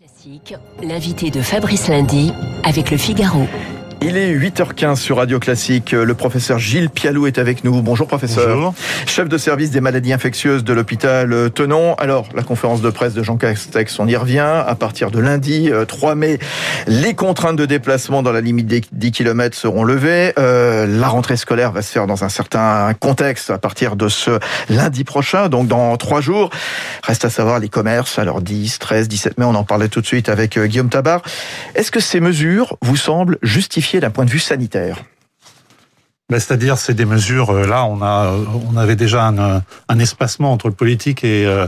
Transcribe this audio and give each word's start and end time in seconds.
Classique, 0.00 0.54
l'invité 0.82 1.30
de 1.30 1.42
Fabrice 1.42 1.88
Lundi 1.88 2.32
avec 2.64 2.90
le 2.90 2.96
Figaro. 2.96 3.42
Il 4.02 4.16
est 4.16 4.34
8h15 4.34 4.96
sur 4.96 5.18
Radio 5.18 5.38
Classique. 5.38 5.92
Le 5.92 6.14
professeur 6.14 6.58
Gilles 6.58 6.88
Pialou 6.88 7.26
est 7.26 7.36
avec 7.36 7.64
nous. 7.64 7.82
Bonjour 7.82 8.06
professeur. 8.06 8.56
Bonjour. 8.56 8.74
Chef 9.06 9.28
de 9.28 9.36
service 9.36 9.70
des 9.70 9.82
maladies 9.82 10.14
infectieuses 10.14 10.64
de 10.64 10.72
l'hôpital 10.72 11.50
Tenon. 11.50 11.94
Alors, 11.96 12.26
la 12.34 12.42
conférence 12.42 12.80
de 12.80 12.88
presse 12.88 13.12
de 13.12 13.22
Jean 13.22 13.36
Castex, 13.36 13.98
on 13.98 14.08
y 14.08 14.16
revient. 14.16 14.38
À 14.38 14.74
partir 14.74 15.10
de 15.10 15.20
lundi 15.20 15.70
3 15.86 16.14
mai, 16.14 16.38
les 16.86 17.12
contraintes 17.12 17.56
de 17.56 17.66
déplacement 17.66 18.22
dans 18.22 18.32
la 18.32 18.40
limite 18.40 18.66
des 18.66 18.80
10 18.90 19.12
km 19.12 19.54
seront 19.54 19.84
levées. 19.84 20.32
Euh, 20.38 20.86
la 20.86 21.08
rentrée 21.08 21.36
scolaire 21.36 21.70
va 21.70 21.82
se 21.82 21.92
faire 21.92 22.06
dans 22.06 22.24
un 22.24 22.30
certain 22.30 22.94
contexte 22.98 23.50
à 23.50 23.58
partir 23.58 23.96
de 23.96 24.08
ce 24.08 24.38
lundi 24.70 25.04
prochain, 25.04 25.50
donc 25.50 25.68
dans 25.68 25.94
trois 25.98 26.22
jours. 26.22 26.48
Reste 27.02 27.26
à 27.26 27.30
savoir 27.30 27.58
les 27.58 27.68
commerces, 27.68 28.18
alors 28.18 28.40
10, 28.40 28.78
13, 28.78 29.08
17 29.08 29.36
mai, 29.36 29.44
on 29.44 29.54
en 29.54 29.64
parlait 29.64 29.88
tout 29.88 30.00
de 30.00 30.06
suite 30.06 30.30
avec 30.30 30.56
euh, 30.56 30.66
Guillaume 30.66 30.88
Tabar. 30.88 31.20
Est-ce 31.74 31.90
que 31.90 32.00
ces 32.00 32.20
mesures 32.20 32.78
vous 32.80 32.96
semblent 32.96 33.36
justifiées? 33.42 33.89
D'un 33.98 34.10
point 34.10 34.24
de 34.24 34.30
vue 34.30 34.38
sanitaire 34.38 34.98
ben, 36.28 36.38
C'est-à-dire, 36.38 36.78
c'est 36.78 36.94
des 36.94 37.04
mesures. 37.06 37.50
euh, 37.50 37.66
Là, 37.66 37.84
on 37.86 38.00
a, 38.02 38.32
on 38.72 38.76
avait 38.76 38.94
déjà 38.94 39.26
un, 39.26 39.62
un 39.88 39.98
espacement 39.98 40.52
entre 40.52 40.68
le 40.68 40.74
politique 40.74 41.24
et, 41.24 41.44
euh, 41.46 41.66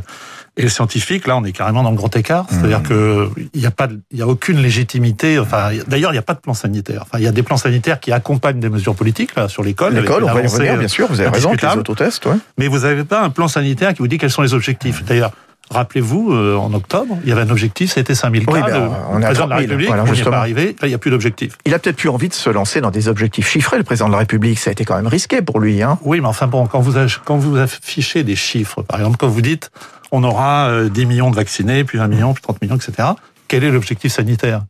et 0.57 0.63
le 0.63 0.69
scientifique. 0.69 1.27
Là, 1.27 1.37
on 1.37 1.43
est 1.45 1.51
carrément 1.53 1.83
dans 1.83 1.91
le 1.91 1.97
grand 1.97 2.15
écart. 2.15 2.47
C'est-à-dire 2.49 2.83
que 2.85 3.29
il 3.55 3.61
n'y 3.61 3.67
a 3.67 3.71
pas, 3.73 3.89
il 4.13 4.19
y 4.19 4.23
a 4.23 4.29
aucune 4.29 4.59
légitimité. 4.63 5.39
Enfin, 5.41 5.71
d'ailleurs, 5.89 6.11
il 6.13 6.15
n'y 6.15 6.19
a 6.19 6.23
pas 6.23 6.35
de 6.35 6.41
plan 6.41 6.55
sanitaire. 6.55 7.03
Enfin, 7.03 7.19
il 7.19 7.25
y 7.25 7.27
a 7.27 7.33
des 7.33 7.43
plans 7.43 7.57
sanitaires 7.57 7.99
qui 7.99 8.13
accompagnent 8.13 8.61
des 8.61 8.69
mesures 8.71 8.95
politiques 8.95 9.35
là 9.35 9.49
sur 9.49 9.65
l'école. 9.65 9.95
L'école, 9.95 10.23
on 10.25 10.33
va 10.33 10.43
y 10.43 10.47
revenir, 10.47 10.75
euh, 10.75 10.79
bien 10.79 10.89
sûr, 10.89 11.09
vous 11.09 11.21
avez 11.21 11.31
raison, 11.31 11.53
les 11.61 11.77
autotests. 11.77 12.27
Ouais. 12.27 12.37
Mais 12.59 12.69
vous 12.69 12.81
n'avez 12.81 13.03
pas 13.05 13.23
un 13.23 13.31
plan 13.31 13.49
sanitaire 13.49 13.95
qui 13.95 13.99
vous 13.99 14.09
dit 14.09 14.19
quels 14.19 14.31
sont 14.31 14.43
les 14.43 14.55
objectifs. 14.55 15.03
D'ailleurs, 15.05 15.33
rappelez-vous, 15.71 16.33
euh, 16.33 16.57
en 16.57 16.73
octobre, 16.75 17.19
il 17.23 17.29
y 17.29 17.33
avait 17.33 17.43
un 17.43 17.51
objectif, 17.51 17.93
c'était 17.93 18.15
5000 18.15 18.47
cas. 18.47 18.53
Oui, 18.53 18.61
ben, 18.61 18.69
le 18.69 18.89
on 19.11 19.23
à 19.23 19.27
président 19.27 19.31
de 19.31 19.35
30 19.35 19.37
000, 19.37 19.49
la 19.49 19.57
République, 19.57 19.87
voilà, 19.87 20.03
on 20.03 20.05
n'y 20.05 20.11
est 20.11 20.15
justement. 20.15 20.33
pas 20.33 20.41
arrivé. 20.41 20.67
Là, 20.67 20.75
il 20.83 20.89
n'y 20.89 20.95
a 20.95 20.99
plus 20.99 21.11
d'objectif. 21.11 21.57
Il 21.65 21.75
a 21.75 21.79
peut-être 21.79 21.97
plus 21.97 22.09
envie 22.09 22.29
de 22.29 22.35
se 22.35 22.51
lancer 22.51 22.81
dans 22.81 22.91
des 22.91 23.09
objectifs 23.09 23.49
chiffrés, 23.49 23.79
le 23.79 23.85
président 23.85 24.09
de 24.09 24.13
la 24.13 24.19
République. 24.19 24.59
Ça 24.59 24.71
a 24.71 24.73
été 24.73 24.85
quand 24.85 24.97
même 24.97 25.07
risqué 25.07 25.43
pour 25.43 25.61
lui. 25.61 25.83
Hein. 25.83 25.99
Oui, 26.03 26.21
mais 26.21 26.29
enfin 26.29 26.47
bon, 26.47 26.67
quand 26.67 26.81
vous, 26.81 26.95
quand 27.25 27.37
vous 27.37 27.57
affichez 27.57 28.23
des 28.25 28.37
chiffres, 28.37 28.83
par 28.83 28.99
exemple, 28.99 29.17
quand 29.19 29.29
vous 29.29 29.43
dites 29.43 29.71
on 30.13 30.23
aura 30.25 30.69
euh, 30.69 30.89
10 30.91 31.07
millions 31.07 31.31
de 31.31 31.37
vaccinés, 31.37 31.85
puis 31.85 31.99
20 31.99 32.09
millions, 32.09 32.35
puis 32.35 32.43
30 32.43 32.61
millions, 32.63 32.77
etc., 32.77 33.09
quel 33.49 33.65
est 33.65 33.71
l'objectif 33.71 34.13
sanitaire? 34.13 34.63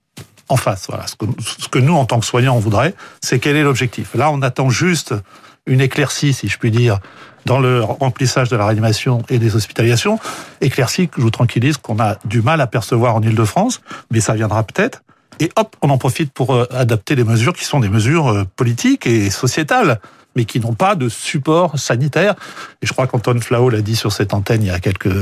En 0.48 0.57
face 0.57 0.87
Voilà, 0.89 1.07
ce 1.07 1.17
que, 1.17 1.27
ce 1.41 1.69
que 1.69 1.79
nous, 1.79 1.95
en 1.95 2.05
tant 2.05 2.20
que 2.20 2.27
soignants, 2.27 2.55
on 2.57 2.61
voudrait, 2.61 2.95
c'est 3.20 3.39
quel 3.39 3.57
est 3.57 3.63
l'objectif? 3.63 4.15
Là, 4.15 4.31
on 4.31 4.43
attend 4.43 4.70
juste 4.70 5.15
une 5.67 5.81
éclaircie, 5.81 6.33
si 6.33 6.49
je 6.49 6.59
puis 6.59 6.71
dire, 6.71 6.99
dans 7.47 7.59
le 7.59 7.83
remplissage 7.83 8.49
de 8.49 8.57
la 8.57 8.67
réanimation 8.67 9.23
et 9.29 9.39
des 9.39 9.57
hospitalisations. 9.57 10.19
Éclaircie 10.61 11.09
je 11.17 11.23
vous 11.23 11.31
tranquillise 11.31 11.77
qu'on 11.77 11.99
a 11.99 12.17
du 12.25 12.43
mal 12.43 12.61
à 12.61 12.67
percevoir 12.67 13.15
en 13.15 13.23
Ile-de-France, 13.23 13.81
mais 14.11 14.21
ça 14.21 14.35
viendra 14.35 14.63
peut-être. 14.63 15.03
Et 15.41 15.51
hop, 15.57 15.77
on 15.83 15.91
en 15.91 15.99
profite 15.99 16.33
pour 16.33 16.55
euh, 16.55 16.67
adapter 16.71 17.17
des 17.17 17.25
mesures 17.25 17.55
qui 17.55 17.65
sont 17.65 17.81
des 17.81 17.89
mesures 17.89 18.29
euh, 18.29 18.45
politiques 18.57 19.07
et 19.07 19.31
sociétales, 19.31 19.99
mais 20.37 20.45
qui 20.45 20.61
n'ont 20.61 20.75
pas 20.75 20.95
de 20.95 21.09
support 21.09 21.79
sanitaire. 21.79 22.35
Et 22.83 22.87
je 22.87 22.93
crois 22.93 23.07
qu'Antoine 23.07 23.41
Flao 23.41 23.69
l'a 23.71 23.81
dit 23.83 23.97
sur 23.97 24.13
cette 24.13 24.35
antenne 24.35 24.63
il 24.63 24.69
y 24.69 24.71
a 24.71 24.79
quelques 24.81 25.13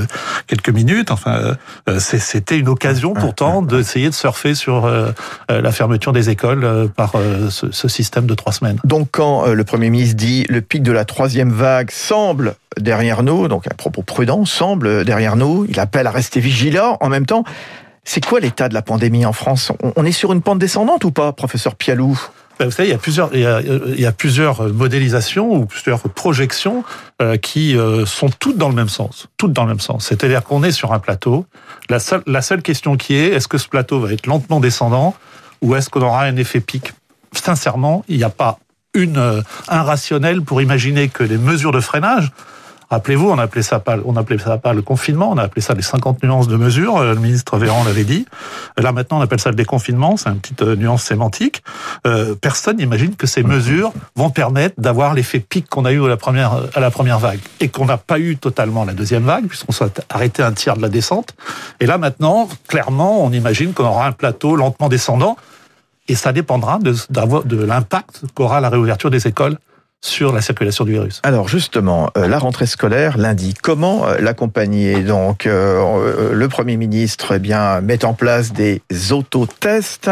quelques 0.47 0.71
minutes. 0.71 1.11
Enfin, 1.11 1.57
euh, 1.89 1.99
c'est- 1.99 2.19
c'était 2.19 2.59
une 2.59 2.69
occasion 2.69 3.13
pourtant 3.15 3.63
d'essayer 3.63 4.09
de 4.09 4.15
surfer 4.15 4.55
sur 4.55 4.87
euh, 4.87 5.11
euh, 5.51 5.61
la 5.61 5.73
fermeture 5.73 6.13
des 6.13 6.31
écoles 6.31 6.65
euh, 6.65 6.87
par 6.89 7.13
euh, 7.17 7.51
ce, 7.51 7.71
ce 7.73 7.89
système 7.89 8.27
de 8.27 8.35
trois 8.35 8.53
semaines. 8.53 8.79
Donc 8.85 9.09
quand 9.13 9.47
euh, 9.47 9.55
le 9.55 9.65
Premier 9.65 9.91
ministre 9.91 10.17
dit 10.17 10.47
le 10.49 10.61
pic 10.61 10.83
de 10.83 10.93
la 10.93 11.05
troisième 11.05 11.51
vague 11.51 11.91
semble 11.91 12.55
derrière 12.79 13.23
nous, 13.23 13.49
donc 13.49 13.67
un 13.67 13.75
propos 13.75 14.03
prudent, 14.03 14.45
semble 14.45 15.05
derrière 15.05 15.37
nous, 15.37 15.67
il 15.69 15.81
appelle 15.81 16.07
à 16.07 16.11
rester 16.11 16.41
vigilant. 16.41 16.97
En 17.01 17.09
même 17.09 17.27
temps, 17.27 17.45
c'est 18.05 18.25
quoi 18.25 18.41
l'état 18.41 18.69
de 18.69 18.75
la 18.75 18.83
pandémie 18.83 19.27
en 19.27 19.33
France? 19.33 19.73
On, 19.83 19.93
on 19.97 20.05
est 20.05 20.13
sur 20.13 20.33
une 20.33 20.41
pente 20.41 20.59
descendante 20.59 21.05
ou 21.05 21.11
pas, 21.11 21.33
professeur 21.33 21.75
Pialou? 21.75 22.19
Vous 22.65 22.71
savez, 22.71 22.89
il 22.89 22.93
y 22.93 22.95
a 22.95 22.99
plusieurs, 22.99 23.31
il 23.35 23.41
y 23.41 24.05
a, 24.05 24.09
a 24.09 24.13
plusieurs 24.13 24.63
modélisations 24.69 25.53
ou 25.55 25.67
plusieurs 25.67 26.01
projections 26.01 26.85
euh, 27.23 27.37
qui 27.37 27.77
euh, 27.77 28.07
sont 28.07 28.29
toutes 28.29 28.57
dans 28.57 28.69
le 28.69 28.75
même 28.75 28.89
sens, 28.89 29.29
toutes 29.37 29.53
dans 29.53 29.63
le 29.63 29.69
même 29.69 29.81
sens. 29.81 30.07
C'est-à-dire 30.07 30.43
qu'on 30.43 30.63
est 30.63 30.73
sur 30.73 30.93
un 30.93 30.99
plateau. 30.99 31.47
La 31.89 31.99
seule, 31.99 32.23
la 32.27 32.43
seule 32.43 32.63
question 32.63 32.97
qui 32.97 33.15
est, 33.15 33.29
est-ce 33.29 33.49
que 33.49 33.59
ce 33.59 33.69
plateau 33.69 34.01
va 34.01 34.13
être 34.13 34.27
lentement 34.27 34.61
descendant 34.61 35.15
ou 35.63 35.75
est-ce 35.75 35.91
qu'on 35.91 36.03
aura 36.03 36.23
un 36.23 36.37
effet 36.37 36.61
pic? 36.61 36.93
Sincèrement, 37.33 38.05
il 38.09 38.17
n'y 38.17 38.25
a 38.25 38.31
pas 38.31 38.59
une 38.95 39.19
euh, 39.19 39.43
un 39.69 39.83
rationnel 39.83 40.43
pour 40.43 40.61
imaginer 40.61 41.09
que 41.09 41.23
les 41.23 41.39
mesures 41.39 41.73
de 41.73 41.81
freinage 41.81 42.33
Rappelez-vous, 42.91 43.31
on 43.31 43.39
appelait 43.39 43.63
ça 43.63 43.79
pas, 43.79 43.97
on 44.05 44.17
appelait 44.17 44.39
ça 44.39 44.59
pas 44.59 44.73
le 44.73 44.83
confinement, 44.83 45.31
on 45.31 45.39
a 45.39 45.45
appelé 45.45 45.63
ça 45.63 45.75
les 45.75 45.83
50 45.83 46.23
nuances 46.25 46.49
de 46.49 46.57
mesures. 46.57 46.97
euh, 46.97 47.15
Le 47.15 47.21
ministre 47.21 47.57
Véran 47.57 47.85
l'avait 47.85 48.03
dit. 48.05 48.27
Là 48.77 48.91
maintenant, 48.91 49.19
on 49.19 49.21
appelle 49.21 49.39
ça 49.39 49.51
le 49.51 49.55
déconfinement. 49.55 50.17
C'est 50.17 50.29
une 50.29 50.41
petite 50.41 50.63
euh, 50.63 50.75
nuance 50.75 51.05
sémantique. 51.05 51.63
Euh, 52.07 52.35
personne 52.35 52.79
n'imagine 52.79 53.15
que 53.15 53.29
ces 53.29 53.45
mesures 53.45 53.93
vont 54.17 54.31
permettre 54.31 54.81
d'avoir 54.81 55.15
l'effet 55.15 55.39
pic 55.39 55.69
qu'on 55.69 55.85
a 55.85 55.93
eu 55.93 56.05
à 56.05 56.09
la 56.09 56.17
première 56.17 56.53
à 56.75 56.81
la 56.81 56.91
première 56.91 57.21
vague 57.21 57.39
et 57.61 57.69
qu'on 57.69 57.85
n'a 57.85 57.97
pas 57.97 58.19
eu 58.19 58.37
totalement 58.37 58.85
la 58.85 58.93
deuxième 58.93 59.23
vague 59.23 59.47
puisqu'on 59.47 59.73
s'est 59.73 59.85
arrêté 60.09 60.43
un 60.43 60.53
tiers 60.53 60.77
de 60.77 60.83
la 60.83 60.89
descente. 60.89 61.35
Et 61.79 61.87
là 61.87 61.97
maintenant, 61.97 62.49
clairement, 62.67 63.25
on 63.25 63.31
imagine 63.33 63.73
qu'on 63.73 63.85
aura 63.85 64.07
un 64.07 64.13
plateau 64.13 64.57
lentement 64.57 64.89
descendant 64.89 65.37
et 66.09 66.17
ça 66.17 66.33
dépendra 66.33 66.81
de, 66.81 66.93
de 67.45 67.65
l'impact 67.65 68.23
qu'aura 68.35 68.61
la 68.61 68.69
réouverture 68.69 69.11
des 69.11 69.29
écoles 69.29 69.57
sur 70.03 70.33
la 70.33 70.41
circulation 70.41 70.85
du 70.85 70.93
virus. 70.93 71.21
Alors 71.25 71.49
justement, 71.49 72.11
euh, 72.17 72.27
la 72.27 72.39
rentrée 72.39 72.67
scolaire 72.67 73.19
lundi, 73.19 73.55
comment 73.61 74.07
euh, 74.07 74.19
l'accompagner? 74.19 75.03
Donc 75.03 75.47
euh, 75.47 76.33
le 76.33 76.49
Premier 76.49 76.77
ministre 76.77 77.33
eh 77.35 77.39
bien 77.39 77.81
met 77.81 78.05
en 78.05 78.15
place 78.15 78.53
des 78.53 78.83
autotests. 79.13 80.11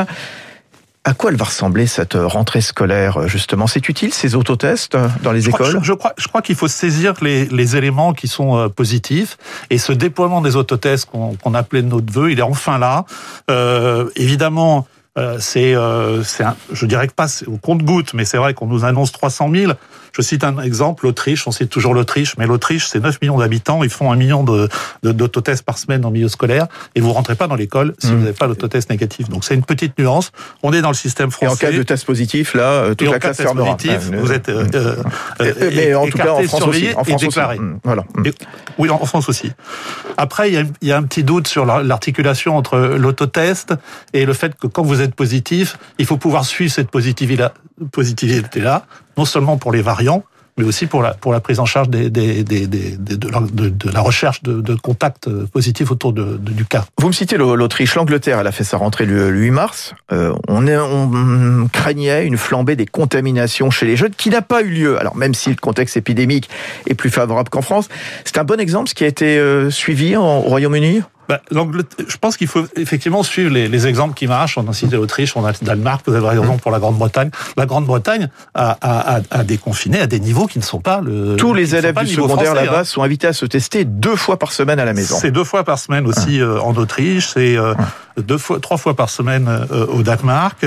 À 1.05 1.15
quoi 1.15 1.31
elle 1.31 1.37
va 1.39 1.47
ressembler 1.47 1.87
cette 1.87 2.15
rentrée 2.21 2.61
scolaire 2.61 3.29
justement? 3.29 3.67
C'est 3.67 3.89
utile 3.89 4.13
ces 4.13 4.35
autotests 4.35 4.95
dans 5.23 5.33
les 5.33 5.41
Je 5.41 5.51
crois- 5.51 5.69
écoles? 5.71 5.81
je, 5.83 5.87
je 5.87 5.93
crois, 5.95 6.13
je 6.19 6.29
crois 6.29 6.43
qu'il 6.43 6.57
faut 6.57 6.69
saisir 6.69 7.15
les, 7.23 7.47
les 7.47 7.77
éléments 7.77 8.13
qui 8.13 8.29
sont 8.29 8.59
euh, 8.59 8.69
positifs 8.69 9.39
et 9.71 9.79
ce 9.79 9.93
déploiement 9.93 10.43
des 10.43 10.57
autotests 10.57 11.07
qu'on 11.07 11.55
appelait 11.55 11.81
de 11.83 11.89
notre 11.89 12.13
vœu, 12.13 12.31
il 12.31 12.41
est 12.41 12.43
enfin 12.43 12.77
là. 12.77 13.07
Euh, 13.51 14.11
évidemment, 14.17 14.81
euh, 14.81 14.98
c'est, 15.39 15.75
euh, 15.75 16.23
c'est 16.23 16.45
un- 16.45 16.57
je 16.73 16.87
dirais 16.87 17.07
que 17.09 17.13
pas 17.15 17.27
au 17.47 17.57
compte-goutte, 17.57 18.15
mais 18.15 18.25
c'est 18.25 18.37
vrai 18.39 18.55
qu'on 18.55 18.67
nous 18.67 18.85
annonce 18.85 19.13
300 19.13 19.51
000. 19.53 19.73
Je 20.13 20.23
cite 20.23 20.43
un 20.43 20.59
exemple, 20.61 21.05
l'Autriche, 21.05 21.47
on 21.47 21.53
cite 21.53 21.69
toujours 21.71 21.93
l'Autriche, 21.95 22.35
mais 22.39 22.47
l'Autriche, 22.47 22.87
c'est 22.89 22.99
9 22.99 23.21
millions 23.21 23.39
d'habitants, 23.39 23.85
ils 23.85 23.91
font 23.91 24.11
un 24.11 24.17
million 24.17 24.43
de, 24.43 24.69
d'autotests 25.03 25.63
par 25.65 25.79
semaine 25.79 26.05
en 26.05 26.11
milieu 26.11 26.29
scolaire, 26.29 26.67
et 26.95 27.01
vous 27.01 27.13
rentrez 27.13 27.35
pas 27.37 27.47
dans 27.47 27.55
l'école 27.55 27.95
si 27.99 28.09
Mm. 28.09 28.11
vous 28.15 28.21
n'avez 28.21 28.33
pas 28.33 28.47
l'autotest 28.47 28.91
négatif. 28.91 29.29
Donc 29.29 29.45
c'est 29.45 29.55
une 29.55 29.63
petite 29.65 29.97
nuance. 29.99 30.33
On 30.63 30.73
est 30.73 30.81
dans 30.81 30.89
le 30.89 30.95
système 30.95 31.29
Et 31.29 31.47
en 31.47 31.49
français. 31.51 31.67
cas 31.67 31.73
de 31.77 31.83
test 31.83 32.05
positif, 32.07 32.55
là, 32.55 32.63
euh, 32.63 32.89
toute 32.91 33.03
Et 33.03 33.09
en 33.09 33.13
la 33.13 33.19
cas 33.19 33.31
de 33.33 33.35
classe 33.35 33.37
test 33.37 33.49
fermera. 33.49 33.77
positif, 33.77 34.11
vous 34.19 34.31
euh, 34.31 34.35
êtes 34.35 34.49
euh, 34.49 34.67
euh, 34.75 34.97
euh, 35.41 35.53
euh, 35.63 35.71
mais 35.75 35.95
en 35.95 36.07
tout 36.07 36.17
cas 36.19 36.33
en 36.33 36.43
France 36.43 36.63
aussi. 36.67 36.89
En 36.97 37.05
France 37.05 37.15
aussi. 37.17 37.27
déclaré. 37.27 37.59
Mm, 37.59 37.79
Voilà. 37.85 38.05
Mm. 38.17 38.27
Et- 38.27 38.35
oui, 38.79 38.91
en 38.91 38.99
France 39.05 39.29
aussi. 39.29 39.53
Après, 40.17 40.49
il 40.51 40.55
y 40.55 40.59
a, 40.59 40.63
il 40.81 40.89
y 40.89 40.93
a 40.93 40.97
un 40.97 41.03
petit 41.03 41.23
doute 41.23 41.47
sur 41.49 41.65
la- 41.67 41.83
l'articulation 41.83 42.57
entre 42.57 42.79
l'autotest 42.79 43.75
et 44.15 44.25
le 44.25 44.33
fait 44.33 44.55
que 44.59 44.67
quand 44.67 44.83
vous 44.83 45.01
êtes 45.01 45.08
positif, 45.15 45.79
il 45.99 46.07
faut 46.07 46.17
pouvoir 46.17 46.45
suivre 46.45 46.73
cette 46.73 46.91
positivité-là, 46.91 48.85
non 49.17 49.25
seulement 49.25 49.57
pour 49.57 49.73
les 49.73 49.83
variants, 49.83 50.25
mais 50.57 50.65
aussi 50.65 50.87
pour 50.87 51.03
la, 51.03 51.15
pour 51.15 51.33
la 51.33 51.39
prise 51.39 51.61
en 51.61 51.67
charge 51.67 51.89
de, 51.89 52.11
la, 53.93 54.01
recherche 54.01 54.43
de, 54.43 54.75
contacts 54.75 55.29
positifs 55.53 55.91
autour 55.93 56.13
du 56.13 56.65
cas. 56.65 56.85
Vous 56.99 57.07
me 57.07 57.13
citez 57.13 57.37
l'Au- 57.37 57.55
l'Autriche, 57.55 57.95
l'Angleterre, 57.95 58.41
elle 58.41 58.47
a 58.47 58.53
fait 58.53 58.65
sa 58.65 58.77
rentrée 58.77 59.07
le, 59.07 59.31
le 59.31 59.39
8 59.41 59.51
mars. 59.53 59.95
Euh, 60.13 60.35
on, 60.49 61.69
craignait 61.73 62.27
une 62.27 62.37
flambée 62.37 62.75
des 62.77 62.87
contaminations 62.87 63.71
chez 63.71 63.87
les 63.87 63.97
jeunes 63.97 64.11
qui 64.17 64.31
n'a 64.31 64.43
pas 64.43 64.63
eu 64.63 64.69
lieu. 64.71 64.99
Alors 64.99 65.17
même 65.17 65.35
si 65.35 65.51
le 65.51 65.57
contexte 65.57 65.97
épidémique 65.97 66.49
est 66.89 66.95
plus 66.95 67.11
favorable 67.11 67.51
qu'en 67.51 67.63
France, 67.63 67.89
c'est 68.25 68.39
un 68.39 68.45
bon 68.45 68.59
exemple 68.61 68.89
ce 68.89 68.95
qui 68.95 69.05
a 69.05 69.07
été 69.07 69.39
euh, 69.39 69.71
suivi 69.71 70.17
en- 70.17 70.39
au 70.39 70.41
Royaume-Uni? 70.43 71.03
Bah, 71.29 71.41
je 71.51 72.17
pense 72.17 72.37
qu'il 72.37 72.47
faut 72.47 72.65
effectivement 72.77 73.23
suivre 73.23 73.51
les, 73.51 73.69
les 73.69 73.87
exemples 73.87 74.15
qui 74.15 74.27
marchent. 74.27 74.57
On 74.57 74.67
a 74.69 74.73
cité 74.73 74.97
l'Autriche, 74.97 75.37
on 75.37 75.45
a 75.45 75.51
le 75.51 75.57
Danemark, 75.61 76.03
vous 76.07 76.15
avez 76.15 76.27
raison 76.27 76.57
pour 76.57 76.71
la 76.71 76.79
Grande-Bretagne. 76.79 77.31
La 77.57 77.67
Grande-Bretagne 77.67 78.31
a, 78.55 78.77
a, 78.81 79.17
a, 79.17 79.21
a 79.31 79.45
déconfiné 79.45 80.01
à 80.01 80.07
des 80.07 80.21
niveaux 80.21 80.47
qui 80.47 80.59
ne 80.59 80.65
sont 80.65 80.81
pas 80.81 81.01
le. 81.01 81.37
Tous 81.37 81.53
les 81.53 81.75
élèves 81.75 81.99
du 81.99 82.15
secondaire 82.15 82.55
là-bas 82.55 82.81
hein. 82.81 82.85
sont 82.85 83.03
invités 83.03 83.27
à 83.27 83.33
se 83.33 83.45
tester 83.47 83.85
deux 83.85 84.17
fois 84.17 84.39
par 84.39 84.53
semaine 84.53 84.81
à 84.81 84.85
la 84.85 84.95
maison. 84.95 85.17
C'est 85.21 85.31
deux 85.31 85.45
fois 85.45 85.65
par 85.65 85.79
semaine 85.79 86.07
aussi 86.07 86.41
euh, 86.41 86.61
en 86.61 86.75
Autriche, 86.75 87.29
c'est 87.35 87.57
euh, 87.57 87.75
deux 88.17 88.39
fois, 88.39 88.61
trois 88.61 88.77
fois 88.77 88.95
par 88.95 89.11
semaine 89.11 89.49
euh, 89.49 89.87
au 89.87 90.03
Danemark. 90.03 90.67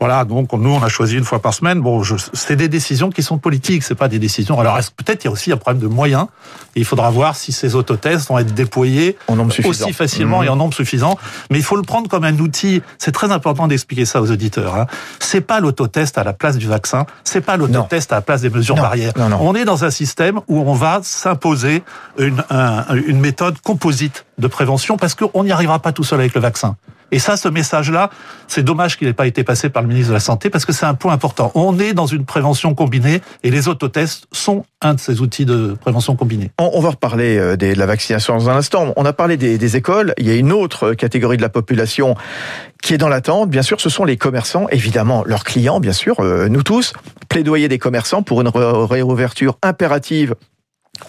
Voilà, 0.00 0.24
donc 0.24 0.52
nous 0.54 0.70
on 0.70 0.82
a 0.82 0.88
choisi 0.88 1.16
une 1.16 1.24
fois 1.24 1.40
par 1.40 1.52
semaine. 1.52 1.80
Bon, 1.80 2.02
c'est 2.32 2.56
des 2.56 2.68
décisions 2.68 3.10
qui 3.10 3.22
sont 3.22 3.36
politiques, 3.36 3.82
c'est 3.82 3.94
pas 3.94 4.08
des 4.08 4.18
décisions. 4.18 4.58
Alors 4.58 4.78
peut-être 4.96 5.24
il 5.24 5.26
y 5.26 5.28
a 5.28 5.30
aussi 5.30 5.52
un 5.52 5.58
problème 5.58 5.82
de 5.82 5.88
moyens. 5.88 6.26
Et 6.74 6.80
il 6.80 6.86
faudra 6.86 7.10
voir 7.10 7.36
si 7.36 7.52
ces 7.52 7.74
autotests 7.74 8.28
vont 8.28 8.38
être 8.38 8.54
déployés 8.54 9.18
aussi 9.64 9.92
facilement 9.92 10.42
et 10.42 10.48
en 10.48 10.56
nombre 10.56 10.72
suffisant. 10.72 11.18
Mais 11.50 11.58
il 11.58 11.64
faut 11.64 11.76
le 11.76 11.82
prendre 11.82 12.08
comme 12.08 12.24
un 12.24 12.38
outil. 12.38 12.80
C'est 12.98 13.12
très 13.12 13.30
important 13.30 13.68
d'expliquer 13.68 14.06
ça 14.06 14.22
aux 14.22 14.30
auditeurs. 14.30 14.74
Hein. 14.74 14.86
C'est 15.18 15.42
pas 15.42 15.60
l'autotest 15.60 16.16
à 16.16 16.24
la 16.24 16.32
place 16.32 16.56
du 16.56 16.66
vaccin. 16.66 17.04
C'est 17.24 17.42
pas 17.42 17.58
l'autotest 17.58 18.10
à 18.12 18.16
la 18.16 18.22
place 18.22 18.40
des 18.40 18.50
mesures 18.50 18.76
barrières. 18.76 19.12
On 19.40 19.54
est 19.54 19.66
dans 19.66 19.84
un 19.84 19.90
système 19.90 20.40
où 20.48 20.60
on 20.60 20.74
va 20.74 21.00
s'imposer 21.02 21.82
une, 22.18 22.42
une 23.06 23.20
méthode 23.20 23.58
composite 23.60 24.24
de 24.38 24.46
prévention 24.46 24.96
parce 24.96 25.14
qu'on 25.14 25.44
n'y 25.44 25.52
arrivera 25.52 25.78
pas 25.78 25.92
tout 25.92 26.04
seul 26.04 26.20
avec 26.20 26.34
le 26.34 26.40
vaccin. 26.40 26.76
Et 27.12 27.18
ça, 27.18 27.36
ce 27.36 27.48
message-là, 27.48 28.10
c'est 28.48 28.62
dommage 28.62 28.96
qu'il 28.98 29.06
n'ait 29.06 29.14
pas 29.14 29.26
été 29.26 29.44
passé 29.44 29.68
par 29.68 29.82
le 29.82 29.88
ministre 29.88 30.08
de 30.08 30.14
la 30.14 30.20
Santé 30.20 30.50
parce 30.50 30.64
que 30.64 30.72
c'est 30.72 30.86
un 30.86 30.94
point 30.94 31.12
important. 31.12 31.50
On 31.54 31.78
est 31.78 31.92
dans 31.92 32.06
une 32.06 32.24
prévention 32.24 32.74
combinée 32.74 33.20
et 33.42 33.50
les 33.50 33.68
autotests 33.68 34.26
sont 34.32 34.64
un 34.80 34.94
de 34.94 35.00
ces 35.00 35.20
outils 35.20 35.44
de 35.44 35.76
prévention 35.80 36.16
combinée. 36.16 36.50
On, 36.58 36.80
va 36.80 36.90
reparler 36.90 37.38
euh, 37.38 37.56
de 37.56 37.74
la 37.74 37.86
vaccination 37.86 38.34
dans 38.34 38.48
un 38.50 38.56
instant. 38.56 38.92
On 38.96 39.04
a 39.04 39.12
parlé 39.12 39.36
des, 39.36 39.76
écoles. 39.76 40.14
Il 40.18 40.26
y 40.26 40.30
a 40.30 40.34
une 40.34 40.52
autre 40.52 40.94
catégorie 40.94 41.36
de 41.36 41.42
la 41.42 41.48
population 41.48 42.16
qui 42.82 42.94
est 42.94 42.98
dans 42.98 43.08
l'attente. 43.08 43.50
Bien 43.50 43.62
sûr, 43.62 43.80
ce 43.80 43.88
sont 43.88 44.04
les 44.04 44.16
commerçants, 44.16 44.66
évidemment, 44.70 45.22
leurs 45.26 45.44
clients, 45.44 45.80
bien 45.80 45.92
sûr, 45.92 46.20
euh, 46.20 46.48
nous 46.48 46.62
tous. 46.62 46.92
Plaidoyer 47.28 47.68
des 47.68 47.78
commerçants 47.78 48.22
pour 48.22 48.40
une 48.40 48.48
réouverture 48.48 49.58
impérative 49.62 50.34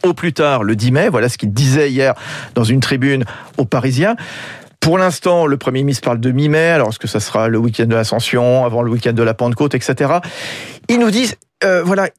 au 0.03 0.13
plus 0.13 0.33
tard 0.33 0.63
le 0.63 0.75
10 0.75 0.91
mai. 0.91 1.09
Voilà 1.09 1.29
ce 1.29 1.37
qu'il 1.37 1.53
disait 1.53 1.89
hier 1.89 2.13
dans 2.55 2.63
une 2.63 2.79
tribune 2.79 3.25
aux 3.57 3.65
Parisiens. 3.65 4.15
Pour 4.81 4.97
l'instant, 4.97 5.45
le 5.45 5.57
Premier 5.57 5.83
ministre 5.83 6.03
parle 6.03 6.19
de 6.19 6.31
mi-mai. 6.31 6.69
Alors, 6.69 6.89
est-ce 6.89 6.99
que 6.99 7.07
ça 7.07 7.19
sera 7.19 7.47
le 7.47 7.59
week-end 7.59 7.85
de 7.85 7.95
l'Ascension, 7.95 8.65
avant 8.65 8.81
le 8.81 8.91
week-end 8.91 9.13
de 9.13 9.23
la 9.23 9.35
Pentecôte, 9.35 9.75
etc. 9.75 10.15
Ils 10.89 10.99
nous 10.99 11.11
disent, 11.11 11.35
euh, 11.63 11.83
voilà, 11.83 12.09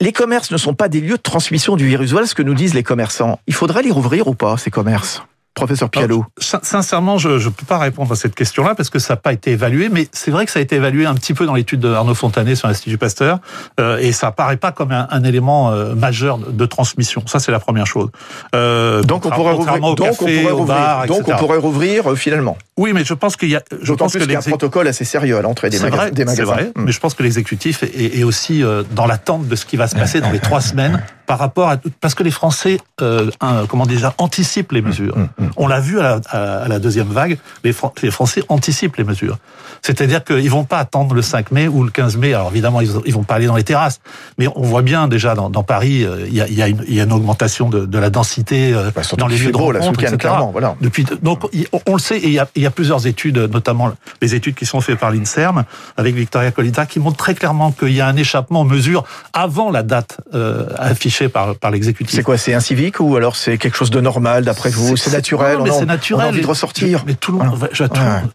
les 0.00 0.12
commerces 0.12 0.50
ne 0.50 0.58
sont 0.58 0.74
pas 0.74 0.88
des 0.88 1.00
lieux 1.00 1.16
de 1.16 1.22
transmission 1.22 1.74
du 1.74 1.86
virus. 1.86 2.10
Voilà 2.12 2.26
ce 2.26 2.34
que 2.34 2.42
nous 2.42 2.54
disent 2.54 2.74
les 2.74 2.82
commerçants. 2.82 3.40
Il 3.46 3.54
faudrait 3.54 3.82
les 3.82 3.90
rouvrir 3.90 4.28
ou 4.28 4.34
pas, 4.34 4.58
ces 4.58 4.70
commerces? 4.70 5.22
Professeur 5.54 5.90
Pialot. 5.90 6.24
sincèrement, 6.38 7.18
je 7.18 7.28
ne 7.28 7.48
peux 7.50 7.66
pas 7.66 7.78
répondre 7.78 8.10
à 8.10 8.16
cette 8.16 8.34
question-là 8.34 8.74
parce 8.74 8.88
que 8.88 8.98
ça 8.98 9.14
n'a 9.14 9.16
pas 9.18 9.34
été 9.34 9.50
évalué, 9.50 9.90
mais 9.90 10.08
c'est 10.12 10.30
vrai 10.30 10.46
que 10.46 10.50
ça 10.50 10.60
a 10.60 10.62
été 10.62 10.76
évalué 10.76 11.04
un 11.04 11.14
petit 11.14 11.34
peu 11.34 11.44
dans 11.44 11.54
l'étude 11.54 11.80
de 11.80 11.92
Arnaud 11.92 12.14
Fontanet 12.14 12.54
sur 12.54 12.68
l'Institut 12.68 12.96
Pasteur, 12.96 13.38
euh, 13.78 13.98
et 13.98 14.12
ça 14.12 14.32
paraît 14.32 14.56
pas 14.56 14.72
comme 14.72 14.92
un, 14.92 15.24
élément 15.24 15.70
euh, 15.70 15.94
majeur 15.94 16.38
de, 16.38 16.66
transmission. 16.66 17.22
Ça, 17.26 17.38
c'est 17.38 17.52
la 17.52 17.60
première 17.60 17.86
chose. 17.86 18.08
Euh, 18.54 19.02
donc, 19.02 19.26
on 19.26 19.30
pourrait 19.30 19.52
rouvrir, 19.52 19.78
donc, 19.78 20.00
on 20.00 20.14
pourrait 20.14 20.50
rouvrir, 20.50 21.06
donc 21.06 21.28
on 21.28 21.36
pourrait 21.36 21.58
rouvrir 21.58 22.16
finalement. 22.16 22.56
Oui, 22.78 22.92
mais 22.94 23.04
je 23.04 23.14
pense 23.14 23.36
qu'il 23.36 23.50
y 23.50 23.56
a. 23.56 23.62
Je 23.82 23.92
pense 23.92 24.12
qu'il 24.12 24.30
y 24.30 24.34
a 24.34 24.38
un 24.38 24.42
protocole 24.42 24.88
assez 24.88 25.04
sérieux 25.04 25.36
à 25.36 25.42
l'entrée 25.42 25.68
des, 25.68 25.78
magasins. 25.78 26.34
C'est 26.34 26.42
vrai, 26.42 26.72
hmm. 26.74 26.84
mais 26.84 26.92
je 26.92 27.00
pense 27.00 27.14
que 27.14 27.22
l'exécutif 27.22 27.82
est, 27.82 28.18
est, 28.18 28.24
aussi 28.24 28.62
dans 28.92 29.06
l'attente 29.06 29.46
de 29.46 29.56
ce 29.56 29.66
qui 29.66 29.76
va 29.76 29.86
se 29.86 29.94
passer 29.94 30.20
dans 30.20 30.30
les 30.30 30.40
trois 30.40 30.60
semaines 30.60 31.02
par 31.26 31.38
rapport 31.38 31.70
à 31.70 31.76
parce 32.00 32.14
que 32.14 32.22
les 32.22 32.30
Français, 32.30 32.78
euh, 33.00 33.30
comment 33.68 33.86
déjà, 33.86 34.14
anticipent 34.18 34.72
les 34.72 34.82
mesures. 34.82 35.16
Hum, 35.16 35.28
hum. 35.40 35.50
On 35.56 35.66
l'a 35.66 35.80
vu 35.80 35.98
à 36.00 36.20
la, 36.68 36.78
deuxième 36.78 37.08
vague, 37.08 37.38
les, 37.64 37.74
les 38.02 38.10
Français 38.10 38.42
anticipent 38.48 38.96
les 38.96 39.04
mesures. 39.04 39.38
C'est-à-dire 39.82 40.22
qu'ils 40.24 40.50
vont 40.50 40.64
pas 40.64 40.78
attendre 40.78 41.14
le 41.14 41.22
5 41.22 41.50
mai 41.50 41.68
ou 41.68 41.84
le 41.84 41.90
15 41.90 42.16
mai. 42.16 42.34
Alors 42.34 42.50
évidemment, 42.50 42.80
ils, 42.80 42.90
ils 43.06 43.14
vont 43.14 43.22
pas 43.22 43.36
aller 43.36 43.46
dans 43.46 43.56
les 43.56 43.64
terrasses, 43.64 44.00
mais 44.38 44.46
on 44.54 44.62
voit 44.62 44.82
bien 44.82 45.08
déjà 45.08 45.34
dans, 45.34 45.50
dans 45.50 45.62
Paris, 45.62 46.04
euh, 46.04 46.26
il 46.28 46.34
y, 46.34 46.40
a, 46.40 46.48
y, 46.48 46.62
a 46.62 46.68
une, 46.68 46.84
y, 46.86 47.00
a, 47.00 47.04
une 47.04 47.12
augmentation 47.12 47.68
de, 47.68 47.86
de 47.86 47.98
la 47.98 48.10
densité 48.10 48.74
euh, 48.74 48.90
bah, 48.94 49.02
dans 49.16 49.26
les 49.26 49.38
lieux 49.38 49.52
de 49.52 49.56
rencontre, 49.56 50.02
etc. 50.02 50.16
Clairement, 50.18 50.50
voilà. 50.52 50.76
Depuis, 50.80 51.06
donc 51.22 51.48
on, 51.86 51.94
le 51.94 51.98
sait, 51.98 52.18
et 52.18 52.26
il 52.26 52.32
y, 52.34 52.61
a, 52.61 52.61
il 52.62 52.64
y 52.64 52.68
a 52.68 52.70
plusieurs 52.70 53.08
études, 53.08 53.38
notamment 53.38 53.92
les 54.20 54.34
études 54.36 54.54
qui 54.54 54.66
sont 54.66 54.80
faites 54.80 54.98
par 54.98 55.10
l'Inserm 55.10 55.64
avec 55.96 56.14
Victoria 56.14 56.52
Colita, 56.52 56.86
qui 56.86 57.00
montrent 57.00 57.16
très 57.16 57.34
clairement 57.34 57.72
qu'il 57.72 57.92
y 57.92 58.00
a 58.00 58.06
un 58.06 58.14
échappement 58.16 58.60
aux 58.60 58.64
mesures 58.64 59.04
avant 59.32 59.70
la 59.70 59.82
date 59.82 60.18
euh, 60.32 60.66
affichée 60.78 61.28
par, 61.28 61.56
par 61.56 61.72
l'exécutif. 61.72 62.14
C'est 62.14 62.22
quoi 62.22 62.38
C'est 62.38 62.58
civique 62.60 63.00
ou 63.00 63.16
alors 63.16 63.34
c'est 63.34 63.58
quelque 63.58 63.76
chose 63.76 63.90
de 63.90 64.00
normal 64.00 64.44
d'après 64.44 64.70
vous 64.70 64.96
C'est 64.96 65.12
naturel 65.12 65.58
mais 65.64 65.70
c'est 65.70 65.86
naturel. 65.86 66.24
On 66.24 66.28
a 66.28 66.32
envie 66.32 66.40
de 66.40 66.46
ressortir. 66.46 67.02
Mais 67.06 67.14
tout 67.14 67.32
le 67.32 67.38
monde, 67.38 67.58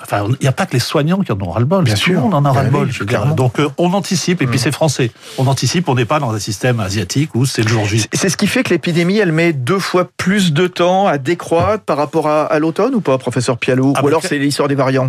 enfin, 0.01 0.25
il 0.27 0.37
n'y 0.41 0.47
a 0.47 0.51
pas 0.51 0.65
que 0.65 0.73
les 0.73 0.79
soignants 0.79 1.21
qui 1.21 1.31
en 1.31 1.41
ont 1.41 1.51
ras-le-bol. 1.51 1.85
Bien 1.85 1.95
sûr. 1.95 2.05
Tout 2.05 2.13
le 2.13 2.19
monde 2.23 2.33
en 2.33 2.45
a 2.45 2.51
ras-le-bol. 2.51 2.89
Donc 3.35 3.59
euh, 3.59 3.69
on 3.77 3.93
anticipe 3.93 4.41
et 4.41 4.47
puis 4.47 4.57
mm. 4.57 4.61
c'est 4.61 4.71
français. 4.71 5.11
On 5.37 5.47
anticipe. 5.47 5.87
On 5.87 5.95
n'est 5.95 6.05
pas 6.05 6.19
dans 6.19 6.33
un 6.33 6.39
système 6.39 6.81
asiatique 6.81 7.33
où 7.33 7.45
c'est 7.45 7.61
le 7.61 7.69
jour 7.69 7.85
J. 7.85 8.05
C'est 8.11 8.29
ce 8.29 8.35
qui 8.35 8.47
fait 8.47 8.63
que 8.63 8.71
l'épidémie, 8.71 9.17
elle 9.19 9.31
met 9.31 9.53
deux 9.53 9.79
fois 9.79 10.09
plus 10.17 10.51
de 10.51 10.67
temps 10.67 11.07
à 11.07 11.17
décroître 11.17 11.83
par 11.83 11.97
rapport 11.97 12.27
à, 12.27 12.45
à 12.45 12.59
l'automne 12.59 12.93
ou 12.95 13.01
pas, 13.01 13.17
professeur 13.17 13.57
Pialou 13.57 13.93
ah, 13.95 14.03
Ou 14.03 14.07
alors 14.07 14.16
c'est 14.21 14.37
l'histoire 14.37 14.67
des 14.67 14.75
variants 14.75 15.07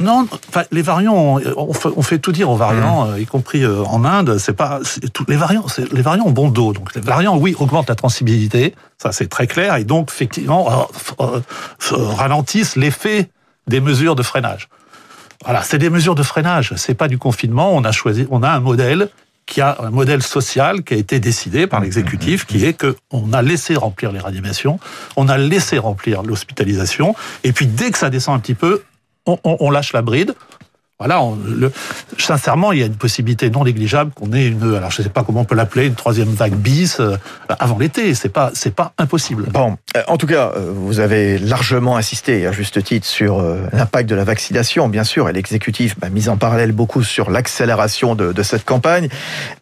Non, 0.00 0.26
les 0.70 0.82
variants, 0.82 1.38
on 1.56 1.72
fait, 1.72 1.88
on 1.96 2.02
fait, 2.02 2.18
tout 2.18 2.32
dire 2.32 2.50
aux 2.50 2.56
variants, 2.56 3.06
mm. 3.06 3.10
euh, 3.10 3.20
y 3.20 3.26
compris 3.26 3.62
euh, 3.62 3.82
en 3.84 4.04
Inde. 4.04 4.38
C'est 4.38 4.54
pas 4.54 4.80
tout, 5.12 5.24
les 5.28 5.36
variants. 5.36 5.66
Les 5.92 6.02
variants 6.02 6.26
ont 6.26 6.30
bon 6.30 6.48
dos. 6.48 6.72
Donc 6.72 6.94
les 6.94 7.00
variants, 7.00 7.36
oui, 7.36 7.54
augmentent 7.58 7.88
la 7.88 7.94
transmissibilité. 7.94 8.74
Ça 8.98 9.12
c'est 9.12 9.28
très 9.28 9.46
clair 9.46 9.76
et 9.76 9.84
donc 9.84 10.10
effectivement 10.10 10.88
ralentissent 11.90 12.76
l'effet 12.76 13.30
des 13.68 13.80
mesures 13.80 14.16
de 14.16 14.22
freinage. 14.22 14.68
Voilà, 15.44 15.62
c'est 15.62 15.78
des 15.78 15.90
mesures 15.90 16.16
de 16.16 16.22
freinage. 16.22 16.72
C'est 16.76 16.94
pas 16.94 17.06
du 17.06 17.18
confinement. 17.18 17.70
On 17.72 17.84
a 17.84 17.92
choisi, 17.92 18.26
on 18.30 18.42
a 18.42 18.50
un 18.50 18.60
modèle 18.60 19.08
qui 19.48 19.60
a 19.62 19.78
un 19.80 19.90
modèle 19.90 20.22
social 20.22 20.84
qui 20.84 20.94
a 20.94 20.96
été 20.96 21.18
décidé 21.18 21.66
par 21.66 21.80
l'exécutif, 21.80 22.44
qui 22.44 22.64
est 22.64 22.74
que 22.74 22.96
on 23.10 23.32
a 23.32 23.42
laissé 23.42 23.74
remplir 23.74 24.12
les 24.12 24.20
réanimations, 24.20 24.78
on 25.16 25.28
a 25.28 25.38
laissé 25.38 25.78
remplir 25.78 26.22
l'hospitalisation, 26.22 27.16
et 27.42 27.52
puis 27.52 27.66
dès 27.66 27.90
que 27.90 27.98
ça 27.98 28.10
descend 28.10 28.36
un 28.36 28.40
petit 28.40 28.54
peu, 28.54 28.82
on 29.26 29.70
lâche 29.70 29.92
la 29.92 30.02
bride, 30.02 30.34
voilà, 30.98 31.22
le, 31.46 31.70
sincèrement, 32.18 32.72
il 32.72 32.80
y 32.80 32.82
a 32.82 32.86
une 32.86 32.96
possibilité 32.96 33.50
non 33.50 33.62
négligeable 33.62 34.10
qu'on 34.16 34.32
ait 34.32 34.48
une, 34.48 34.74
alors 34.74 34.90
je 34.90 35.00
ne 35.00 35.04
sais 35.04 35.12
pas 35.12 35.22
comment 35.22 35.42
on 35.42 35.44
peut 35.44 35.54
l'appeler, 35.54 35.86
une 35.86 35.94
troisième 35.94 36.30
vague 36.30 36.56
bis 36.56 36.98
euh, 36.98 37.16
avant 37.60 37.78
l'été. 37.78 38.14
C'est 38.14 38.28
pas, 38.28 38.50
c'est 38.52 38.74
pas 38.74 38.94
impossible. 38.98 39.44
Bon, 39.44 39.76
euh, 39.96 40.02
en 40.08 40.16
tout 40.16 40.26
cas, 40.26 40.50
euh, 40.56 40.72
vous 40.74 40.98
avez 40.98 41.38
largement 41.38 41.96
insisté, 41.96 42.48
à 42.48 42.50
juste 42.50 42.82
titre, 42.82 43.06
sur 43.06 43.40
l'impact 43.72 44.10
de 44.10 44.16
la 44.16 44.24
vaccination, 44.24 44.88
bien 44.88 45.04
sûr, 45.04 45.28
et 45.28 45.32
l'exécutif 45.32 45.94
a 46.02 46.08
mis 46.08 46.28
en 46.28 46.36
parallèle 46.36 46.72
beaucoup 46.72 47.04
sur 47.04 47.30
l'accélération 47.30 48.16
de, 48.16 48.32
de 48.32 48.42
cette 48.42 48.64
campagne. 48.64 49.08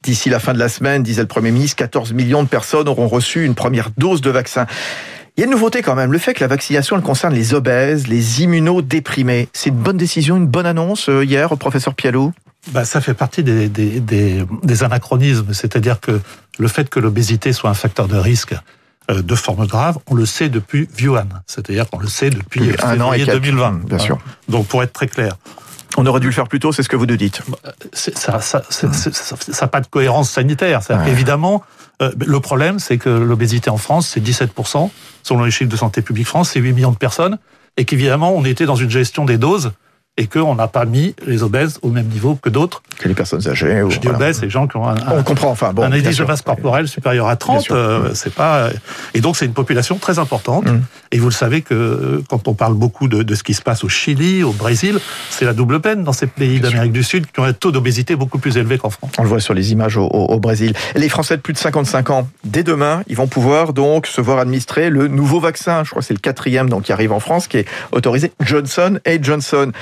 D'ici 0.03 0.31
la 0.31 0.39
fin 0.39 0.55
de 0.55 0.59
la 0.59 0.71
semaine, 0.71 1.03
disait 1.03 1.21
le 1.21 1.29
Premier 1.29 1.51
ministre, 1.51 1.77
14 1.77 2.15
millions 2.15 2.45
de 2.45 2.49
personnes 2.49 2.89
auront 2.89 3.09
reçu 3.09 3.45
une 3.45 3.55
première 3.55 3.91
dose 3.99 4.23
de 4.23 4.31
vaccin. 4.31 4.65
Il 5.37 5.41
y 5.41 5.43
a 5.43 5.47
une 5.47 5.53
nouveauté 5.53 5.83
quand 5.83 5.95
même, 5.95 6.13
le 6.13 6.19
fait 6.19 6.33
que 6.33 6.41
la 6.41 6.47
vaccination 6.47 6.97
elle 6.97 7.03
concerne 7.03 7.35
les 7.35 7.53
obèses, 7.53 8.07
les 8.07 8.43
immunodéprimés. 8.43 9.49
C'est 9.53 9.69
une 9.69 9.77
bonne 9.77 9.99
décision, 9.99 10.39
une 10.39 10.47
bonne 10.47 10.65
annonce 10.65 11.11
euh, 11.11 11.25
hier, 11.25 11.55
professeur 11.59 11.95
Pialou? 11.95 12.33
Bah, 12.73 12.87
ça 12.87 13.03
fait 13.03 13.13
partie 13.13 13.43
des, 13.43 13.69
des, 13.69 14.01
des, 14.01 14.45
des 14.63 14.83
anachronismes, 14.83 15.53
c'est-à-dire 15.53 16.01
que 16.01 16.21
le 16.59 16.69
fait 16.69 16.89
que 16.89 16.99
l'obésité 17.01 17.53
soit 17.53 17.69
un 17.69 17.75
facteur 17.75 18.09
de 18.09 18.17
risque 18.17 18.55
euh, 19.11 19.21
de 19.21 19.35
forme 19.35 19.67
grave, 19.67 19.99
on 20.07 20.15
le 20.15 20.25
sait 20.25 20.49
depuis 20.49 20.89
Wuhan, 21.01 21.29
c'est-à-dire 21.47 21.89
qu'on 21.91 21.99
le 21.99 22.09
sait 22.09 22.31
depuis 22.31 22.73
un 22.83 22.99
an 23.03 23.13
et 23.13 23.27
2020. 23.27 23.85
Bien 23.85 23.99
sûr. 23.99 24.19
Donc 24.49 24.67
pour 24.67 24.83
être 24.83 24.95
très 24.95 25.07
clair, 25.07 25.37
on 25.97 26.07
aurait 26.07 26.21
dû 26.21 26.27
le 26.27 26.33
faire 26.33 26.49
plus 26.49 26.61
tôt, 26.61 26.73
c'est 26.73 26.83
ce 26.83 26.89
que 26.89 26.97
vous 26.97 27.07
nous 27.07 27.17
dites. 27.17 27.43
Bah, 27.49 27.73
ça 27.93 28.33
n'a 28.33 29.69
pas 29.69 29.81
de 29.81 29.87
cohérence 29.87 30.31
sanitaire. 30.31 30.81
Évidemment, 31.07 31.63
euh, 32.03 32.13
le 32.25 32.41
problème, 32.41 32.79
c'est 32.79 32.99
que 32.99 33.09
l'obésité 33.09 33.71
en 33.71 33.79
France, 33.79 34.09
c'est 34.09 34.21
17%, 34.21 34.91
selon 35.23 35.45
les 35.45 35.51
chiffres 35.51 35.71
de 35.71 35.77
Santé 35.77 36.03
publique 36.03 36.27
France, 36.27 36.51
c'est 36.53 36.61
8 36.61 36.73
millions 36.73 36.93
de 36.93 36.99
personnes, 36.99 37.39
et 37.77 37.85
qu'évidemment, 37.85 38.35
on 38.35 38.45
était 38.45 38.67
dans 38.67 38.77
une 38.77 38.91
gestion 38.91 39.25
des 39.25 39.39
doses 39.39 39.73
et 40.19 40.27
qu'on 40.27 40.55
n'a 40.55 40.69
pas 40.69 40.85
mis 40.85 41.15
les 41.27 41.43
obèses 41.43 41.79
au 41.83 41.91
même 41.91 42.07
niveau 42.07 42.37
que 42.37 42.49
d'autres. 42.49 42.83
Que 42.99 43.09
les 43.09 43.15
personnes 43.15 43.47
âgées. 43.49 43.83
Ou, 43.83 43.91
Je 43.91 44.01
dis 44.01 44.09
obèses, 44.09 44.37
c'est 44.37 44.47
les 44.47 44.51
gens 44.51 44.67
qui 44.67 44.77
ont 44.77 44.89
un, 44.89 44.97
on 45.13 45.23
comprend, 45.23 45.51
enfin, 45.51 45.73
bon, 45.73 45.83
un 45.83 45.93
indice 45.93 46.17
de 46.17 46.25
masse 46.25 46.43
corporelle 46.43 46.89
supérieur 46.89 47.29
à 47.29 47.37
30. 47.37 47.71
Euh, 47.71 48.11
c'est 48.15 48.33
pas 48.33 48.71
et 49.15 49.21
donc 49.21 49.37
c'est 49.37 49.45
une 49.45 49.53
population 49.53 49.99
très 49.99 50.19
importante. 50.19 50.67
Mm. 50.67 50.81
Et 51.13 51.19
vous 51.19 51.29
le 51.29 51.35
savez 51.35 51.63
que 51.63 51.75
euh, 51.75 52.23
quand 52.29 52.49
on 52.49 52.55
parle 52.55 52.75
beaucoup 52.75 53.09
de, 53.09 53.23
de, 53.23 53.35
ce 53.35 53.43
qui 53.43 53.55
se 53.55 53.63
passe 53.63 53.85
au 53.85 53.89
Chili, 53.89 54.43
au 54.43 54.53
Brésil, 54.53 54.99
c'est 55.31 55.45
la 55.45 55.53
double 55.53 55.81
peine 55.81 56.03
dans 56.03 56.13
ces 56.13 56.27
pays 56.27 56.61
d'Amérique 56.61 56.93
du 56.93 57.05
Sud 57.05 57.27
qui 57.31 57.41
ont 57.41 57.45
un 57.45 57.53
taux 57.53 57.71
d'obésité 57.71 58.17
beaucoup 58.17 58.39
plus 58.39 58.57
élevé 58.57 58.79
qu'en 58.79 58.91
France. 58.91 59.13
On 59.19 59.23
le 59.23 59.29
voit 59.29 59.41
sur 59.41 59.55
les 59.55 59.73
images 59.73 59.97
au, 59.97 60.07
au, 60.07 60.41
Brésil. 60.41 60.73
Les 60.95 61.09
Français 61.09 61.37
de 61.37 61.43
plus 61.43 61.53
de 61.53 61.59
55 61.59 62.11
ans, 62.11 62.29
dès 62.45 62.63
demain, 62.63 63.03
ils 63.07 63.17
vont 63.17 63.27
pouvoir 63.27 63.73
donc 63.73 64.07
se 64.07 64.21
voir 64.21 64.39
administrer 64.39 64.91
le 64.91 65.09
nouveau 65.09 65.41
vaccin. 65.41 65.85
Je 65.85 65.91
crois 65.91 66.01
que 66.01 66.07
c'est 66.07 66.15
le 66.15 66.21
quatrième 66.21 66.69
donc 66.69 66.85
qui 66.85 66.93
arrive 66.93 67.13
en 67.13 67.21
France, 67.21 67.49
qui 67.49 67.59
est 67.59 67.67
autorisé 67.93 68.33
Johnson 68.41 68.99
et 69.05 69.23
Johnson. 69.23 69.73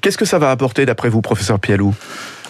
Qu'est-ce 0.00 0.18
que 0.18 0.24
ça 0.24 0.38
va 0.38 0.50
apporter 0.50 0.86
d'après 0.86 1.08
vous, 1.08 1.20
professeur 1.20 1.58
Pialou? 1.58 1.94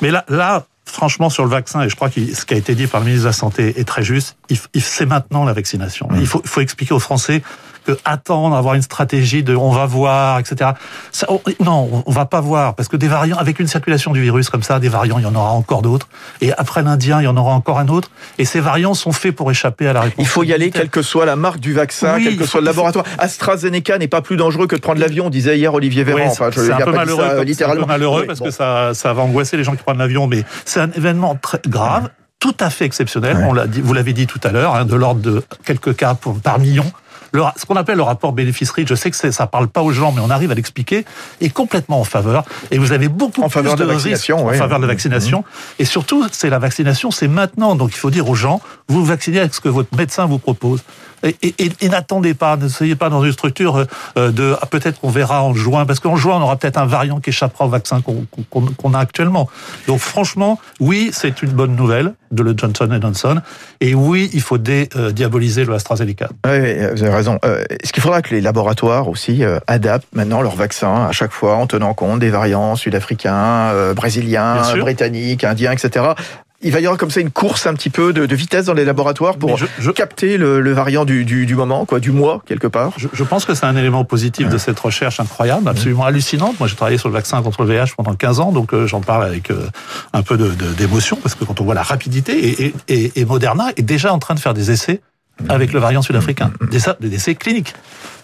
Mais 0.00 0.10
là, 0.10 0.24
là, 0.28 0.64
franchement, 0.84 1.30
sur 1.30 1.44
le 1.44 1.50
vaccin, 1.50 1.82
et 1.82 1.88
je 1.88 1.96
crois 1.96 2.10
que 2.10 2.20
ce 2.34 2.44
qui 2.44 2.54
a 2.54 2.56
été 2.56 2.74
dit 2.74 2.86
par 2.86 3.00
le 3.00 3.06
ministre 3.06 3.24
de 3.24 3.28
la 3.28 3.34
Santé 3.34 3.78
est 3.78 3.84
très 3.84 4.02
juste, 4.02 4.36
c'est 4.74 5.06
maintenant 5.06 5.44
la 5.44 5.52
vaccination. 5.52 6.08
Mmh. 6.10 6.16
Il 6.20 6.26
faut, 6.26 6.42
faut 6.44 6.60
expliquer 6.60 6.94
aux 6.94 7.00
Français 7.00 7.42
que 7.84 7.98
attendre, 8.04 8.56
avoir 8.56 8.74
une 8.74 8.82
stratégie 8.82 9.42
de 9.42 9.54
on 9.54 9.70
va 9.70 9.86
voir, 9.86 10.38
etc. 10.38 10.72
Ça, 11.10 11.26
non, 11.60 12.02
on 12.06 12.12
va 12.12 12.26
pas 12.26 12.40
voir 12.40 12.74
parce 12.74 12.88
que 12.88 12.96
des 12.96 13.08
variants 13.08 13.36
avec 13.36 13.58
une 13.60 13.66
circulation 13.66 14.12
du 14.12 14.20
virus 14.20 14.50
comme 14.50 14.62
ça, 14.62 14.78
des 14.78 14.88
variants, 14.88 15.18
il 15.18 15.24
y 15.24 15.26
en 15.26 15.34
aura 15.34 15.52
encore 15.52 15.82
d'autres. 15.82 16.08
Et 16.40 16.52
après 16.52 16.82
l'Indien, 16.82 17.20
il 17.20 17.24
y 17.24 17.28
en 17.28 17.36
aura 17.36 17.52
encore 17.52 17.78
un 17.78 17.88
autre. 17.88 18.10
Et 18.38 18.44
ces 18.44 18.60
variants 18.60 18.94
sont 18.94 19.12
faits 19.12 19.34
pour 19.34 19.50
échapper 19.50 19.88
à 19.88 19.92
la 19.92 20.00
réponse. 20.02 20.24
Il 20.24 20.26
faut 20.26 20.42
y 20.42 20.52
aller, 20.52 20.70
quelle 20.70 20.90
que 20.90 21.02
soit 21.02 21.26
la 21.26 21.36
marque 21.36 21.60
du 21.60 21.72
vaccin, 21.72 22.18
quel 22.22 22.36
que 22.36 22.46
soit 22.46 22.60
le 22.60 22.66
laboratoire. 22.66 23.04
AstraZeneca 23.18 23.98
n'est 23.98 24.08
pas 24.08 24.22
plus 24.22 24.36
dangereux 24.36 24.66
que 24.66 24.76
de 24.76 24.80
prendre 24.80 25.00
l'avion, 25.00 25.30
disait 25.30 25.58
hier 25.58 25.72
Olivier 25.72 26.04
Véran. 26.04 26.26
enfin, 26.26 26.50
c'est 26.52 26.72
un, 26.72 26.78
peu 26.78 26.92
malheureux, 26.92 27.42
littéralement. 27.42 27.86
malheureux 27.86 28.26
parce 28.26 28.40
que 28.40 28.50
ça, 28.50 28.94
ça 28.94 29.12
va 29.12 29.22
angoisser 29.22 29.56
les 29.56 29.64
gens 29.64 29.74
qui 29.74 29.82
prennent 29.82 29.98
l'avion, 29.98 30.26
mais 30.26 30.44
c'est 30.64 30.80
un 30.80 30.90
événement 30.92 31.36
très 31.40 31.60
grave 31.66 32.10
tout 32.42 32.56
à 32.58 32.70
fait 32.70 32.84
exceptionnel. 32.84 33.36
On 33.48 33.52
l'a 33.52 33.68
dit, 33.68 33.80
vous 33.80 33.94
l'avez 33.94 34.12
dit 34.12 34.26
tout 34.26 34.40
à 34.42 34.50
l'heure, 34.50 34.74
hein, 34.74 34.84
de 34.84 34.96
l'ordre 34.96 35.20
de 35.20 35.44
quelques 35.64 35.94
cas 35.94 36.16
par 36.42 36.58
million. 36.58 36.90
Le, 37.32 37.42
ce 37.56 37.64
qu'on 37.66 37.76
appelle 37.76 37.96
le 37.96 38.02
rapport 38.02 38.32
bénéfice-risque, 38.32 38.88
je 38.88 38.94
sais 38.94 39.10
que 39.10 39.30
ça 39.30 39.46
parle 39.46 39.68
pas 39.68 39.82
aux 39.82 39.92
gens, 39.92 40.12
mais 40.12 40.20
on 40.20 40.30
arrive 40.30 40.50
à 40.50 40.54
l'expliquer, 40.54 41.04
est 41.40 41.48
complètement 41.50 42.00
en 42.00 42.04
faveur. 42.04 42.44
Et 42.70 42.78
vous 42.78 42.92
avez 42.92 43.08
beaucoup 43.08 43.42
en 43.42 43.48
plus 43.48 43.54
faveur 43.54 43.76
de, 43.76 43.84
de 43.84 43.88
vaccination, 43.88 44.46
en 44.46 44.52
faveur 44.52 44.78
de 44.78 44.86
la 44.86 44.92
vaccination. 44.92 45.40
Mmh. 45.40 45.82
Et 45.82 45.84
surtout, 45.84 46.26
c'est 46.30 46.50
la 46.50 46.58
vaccination, 46.58 47.10
c'est 47.10 47.28
maintenant. 47.28 47.74
Donc 47.74 47.90
il 47.92 47.98
faut 47.98 48.10
dire 48.10 48.28
aux 48.28 48.34
gens, 48.34 48.60
vous 48.88 49.00
vous 49.00 49.06
vaccinez 49.06 49.40
avec 49.40 49.54
ce 49.54 49.60
que 49.60 49.68
votre 49.68 49.96
médecin 49.96 50.26
vous 50.26 50.38
propose. 50.38 50.82
Et, 51.22 51.36
et, 51.42 51.70
et 51.80 51.88
n'attendez 51.88 52.34
pas, 52.34 52.56
ne 52.56 52.68
soyez 52.68 52.96
pas 52.96 53.08
dans 53.08 53.24
une 53.24 53.32
structure 53.32 53.86
euh, 54.16 54.30
de 54.30 54.56
ah, 54.60 54.66
peut-être 54.66 55.00
qu'on 55.00 55.10
verra 55.10 55.42
en 55.42 55.54
juin, 55.54 55.86
parce 55.86 56.00
qu'en 56.00 56.16
juin 56.16 56.36
on 56.36 56.42
aura 56.42 56.56
peut-être 56.56 56.78
un 56.78 56.86
variant 56.86 57.20
qui 57.20 57.30
échappera 57.30 57.66
au 57.66 57.68
vaccin 57.68 58.02
qu'on 58.02 58.94
a 58.94 58.98
actuellement. 58.98 59.48
Donc 59.86 59.98
franchement, 59.98 60.58
oui, 60.80 61.10
c'est 61.12 61.42
une 61.42 61.50
bonne 61.50 61.76
nouvelle 61.76 62.14
de 62.30 62.42
le 62.42 62.54
Johnson 62.56 62.88
Johnson, 63.00 63.40
et 63.80 63.94
oui, 63.94 64.30
il 64.32 64.40
faut 64.40 64.58
dédiaboliser 64.58 65.64
le 65.64 65.74
AstraZeneca. 65.74 66.30
Oui, 66.46 66.74
vous 66.92 67.02
avez 67.02 67.14
raison. 67.14 67.38
Euh, 67.44 67.62
Est-ce 67.68 67.92
qu'il 67.92 68.02
faudra 68.02 68.22
que 68.22 68.34
les 68.34 68.40
laboratoires 68.40 69.08
aussi 69.08 69.44
euh, 69.44 69.58
adaptent 69.66 70.08
maintenant 70.14 70.40
leur 70.40 70.56
vaccin 70.56 71.06
à 71.06 71.12
chaque 71.12 71.32
fois 71.32 71.56
en 71.56 71.66
tenant 71.66 71.94
compte 71.94 72.20
des 72.20 72.30
variants 72.30 72.74
sud-africains, 72.74 73.70
euh, 73.72 73.94
brésiliens, 73.94 74.62
britanniques, 74.78 75.44
indiens, 75.44 75.72
etc 75.72 76.14
il 76.62 76.72
va 76.72 76.80
y 76.80 76.84
avoir 76.84 76.98
comme 76.98 77.10
ça 77.10 77.20
une 77.20 77.30
course 77.30 77.66
un 77.66 77.74
petit 77.74 77.90
peu 77.90 78.12
de, 78.12 78.26
de 78.26 78.34
vitesse 78.34 78.66
dans 78.66 78.74
les 78.74 78.84
laboratoires 78.84 79.36
pour 79.36 79.56
je, 79.56 79.66
je... 79.78 79.90
capter 79.90 80.36
le, 80.36 80.60
le, 80.60 80.72
variant 80.72 81.04
du, 81.04 81.24
du, 81.24 81.46
du, 81.46 81.54
moment, 81.54 81.84
quoi, 81.84 82.00
du 82.00 82.10
mois 82.10 82.42
quelque 82.46 82.66
part. 82.66 82.92
Je, 82.96 83.08
je 83.12 83.24
pense 83.24 83.44
que 83.44 83.54
c'est 83.54 83.66
un 83.66 83.76
élément 83.76 84.04
positif 84.04 84.46
ouais. 84.46 84.52
de 84.52 84.58
cette 84.58 84.78
recherche 84.78 85.20
incroyable, 85.20 85.68
absolument 85.68 86.02
ouais. 86.02 86.08
hallucinante. 86.08 86.58
Moi, 86.58 86.68
j'ai 86.68 86.76
travaillé 86.76 86.98
sur 86.98 87.08
le 87.08 87.14
vaccin 87.14 87.42
contre 87.42 87.64
le 87.64 87.74
VIH 87.74 87.94
pendant 87.96 88.14
15 88.14 88.40
ans, 88.40 88.52
donc 88.52 88.72
euh, 88.72 88.86
j'en 88.86 89.00
parle 89.00 89.24
avec 89.24 89.50
euh, 89.50 89.66
un 90.12 90.22
peu 90.22 90.36
d'émotion 90.76 91.18
parce 91.22 91.34
que 91.34 91.44
quand 91.44 91.60
on 91.60 91.64
voit 91.64 91.74
la 91.74 91.82
rapidité 91.82 92.62
et, 92.62 92.74
et, 92.88 93.20
et 93.20 93.24
Moderna 93.24 93.70
est 93.76 93.82
déjà 93.82 94.12
en 94.12 94.18
train 94.18 94.34
de 94.34 94.40
faire 94.40 94.54
des 94.54 94.70
essais 94.70 95.00
avec 95.48 95.72
le 95.72 95.80
variant 95.80 96.02
sud-africain, 96.02 96.52
des, 96.70 96.80
des 97.00 97.14
essais 97.14 97.34
cliniques. 97.34 97.74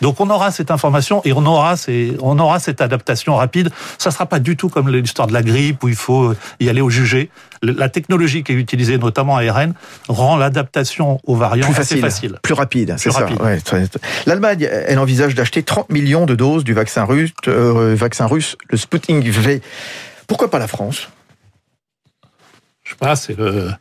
Donc 0.00 0.20
on 0.20 0.30
aura 0.30 0.50
cette 0.50 0.70
information 0.70 1.22
et 1.24 1.32
on 1.32 1.44
aura, 1.44 1.76
ces, 1.76 2.16
on 2.20 2.38
aura 2.38 2.60
cette 2.60 2.80
adaptation 2.80 3.36
rapide. 3.36 3.70
Ça 3.98 4.10
sera 4.10 4.26
pas 4.26 4.38
du 4.38 4.56
tout 4.56 4.68
comme 4.68 4.88
l'histoire 4.88 5.26
de 5.28 5.32
la 5.32 5.42
grippe 5.42 5.82
où 5.82 5.88
il 5.88 5.96
faut 5.96 6.34
y 6.60 6.68
aller 6.68 6.80
au 6.80 6.90
jugé. 6.90 7.30
La 7.62 7.88
technologie 7.88 8.44
qui 8.44 8.52
est 8.52 8.54
utilisée, 8.54 8.98
notamment 8.98 9.36
ARN, 9.36 9.74
rend 10.08 10.36
l'adaptation 10.36 11.20
aux 11.24 11.34
variants 11.34 11.66
plus 11.66 11.74
facile, 11.74 11.98
assez 11.98 12.20
facile. 12.20 12.38
Plus 12.42 12.54
rapide, 12.54 12.94
c'est 12.98 13.10
ça. 13.10 13.26
Ouais, 13.26 13.58
L'Allemagne, 14.26 14.68
elle 14.86 14.98
envisage 14.98 15.34
d'acheter 15.34 15.64
30 15.64 15.90
millions 15.90 16.24
de 16.24 16.36
doses 16.36 16.62
du 16.62 16.72
vaccin 16.72 17.04
russe, 17.04 17.32
euh, 17.48 17.96
vaccin 17.96 18.26
russe, 18.26 18.56
le 18.70 18.78
Sputnik 18.78 19.26
V. 19.26 19.60
Pourquoi 20.28 20.50
pas 20.50 20.60
la 20.60 20.68
France? 20.68 21.08
Je 22.84 22.90
sais 22.90 22.96
pas, 22.96 23.16
c'est 23.16 23.36
le 23.36 23.72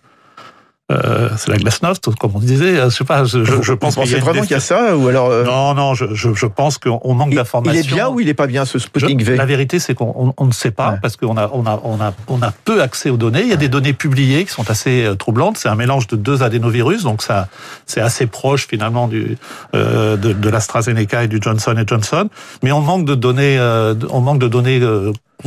euh, 0.91 1.29
c'est 1.38 1.51
la 1.51 1.58
glasnost, 1.58 2.15
comme 2.15 2.32
on 2.36 2.39
disait. 2.39 2.75
Je 2.86 2.89
sais 2.89 3.03
pas. 3.03 3.25
Je, 3.25 3.44
je 3.44 3.74
pense 3.74 3.98
vraiment 3.98 4.41
qu'il 4.41 4.51
y 4.51 4.53
a 4.53 4.60
ça 4.60 4.96
ou 4.96 5.08
alors 5.08 5.29
euh... 5.29 5.44
Non, 5.44 5.74
non. 5.74 5.94
Je, 5.94 6.13
je, 6.13 6.34
je 6.34 6.46
pense 6.46 6.77
qu'on 6.77 7.13
manque 7.13 7.34
d'informations. 7.34 7.82
Il 7.82 7.86
est 7.86 7.94
bien 7.94 8.08
ou 8.08 8.20
il 8.20 8.29
est 8.29 8.34
pas 8.34 8.48
bien 8.48 8.63
ce 8.65 8.79
Sputnik 8.79 9.22
V? 9.24 9.36
La 9.36 9.46
vérité, 9.46 9.79
c'est 9.79 9.94
qu'on 9.94 10.34
on 10.38 10.46
ne 10.46 10.51
sait 10.53 10.72
pas 10.72 10.91
ouais. 10.91 11.00
parce 11.01 11.17
qu'on 11.17 11.36
a 11.38 11.50
on 11.51 11.65
a 11.65 11.79
on 11.84 12.00
a 12.00 12.13
on 12.27 12.41
a 12.41 12.51
peu 12.51 12.82
accès 12.82 13.10
aux 13.10 13.17
données. 13.17 13.41
Il 13.41 13.50
y 13.50 13.53
a 13.53 13.58
des 13.58 13.70
données 13.70 13.94
publiées 13.94 14.46
qui 14.46 14.51
sont 14.51 14.70
assez 14.70 15.03
euh, 15.03 15.15
troublantes. 15.15 15.58
C'est 15.58 15.70
un 15.70 15.75
mélange 15.75 16.08
de 16.08 16.15
deux 16.15 16.41
adénovirus, 16.44 17.03
donc 17.03 17.22
ça 17.22 17.50
c'est 17.86 18.01
assez 18.01 18.27
proche 18.27 18.67
finalement 18.67 19.08
du 19.08 19.38
euh, 19.75 20.15
de, 20.15 20.32
de 20.32 20.50
l'AstraZeneca 20.50 21.24
et 21.24 21.27
du 21.27 21.39
Johnson 21.41 21.75
Johnson. 21.86 22.29
Mais 22.63 22.72
on 22.72 22.82
manque 22.82 23.06
de 23.06 23.15
données. 23.15 23.58
Euh, 23.60 23.94
on 24.10 24.22
manque 24.22 24.39
de 24.39 24.48
données 24.48 24.79